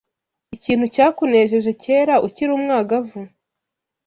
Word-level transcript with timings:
ikintu 0.55 0.85
cyakunejeje 0.93 1.71
kera 1.83 2.15
ukiri 2.27 2.51
umwangavu? 2.57 3.21